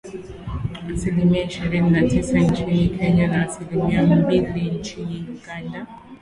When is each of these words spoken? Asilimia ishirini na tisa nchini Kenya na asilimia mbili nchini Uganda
Asilimia 0.93 1.43
ishirini 1.43 1.89
na 1.89 2.07
tisa 2.07 2.39
nchini 2.39 2.89
Kenya 2.89 3.27
na 3.27 3.43
asilimia 3.45 4.03
mbili 4.03 4.71
nchini 4.71 5.27
Uganda 5.43 5.87